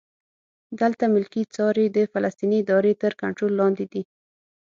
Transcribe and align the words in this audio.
دلته 0.79 1.03
ملکي 1.15 1.43
چارې 1.55 1.85
د 1.89 1.97
فلسطیني 2.11 2.57
ادارې 2.63 2.93
تر 3.01 3.11
کنټرول 3.21 3.53
لاندې 3.61 3.85
دي. 3.93 4.03